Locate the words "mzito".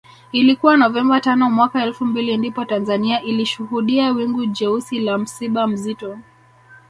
5.67-6.17